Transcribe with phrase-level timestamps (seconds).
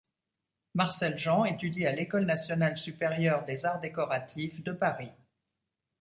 [0.73, 5.11] Marcel Jean étudie à l'École nationale supérieure des arts décoratifs de Paris.